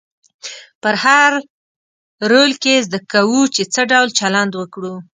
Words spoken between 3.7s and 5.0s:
څه ډول چلند وکړو.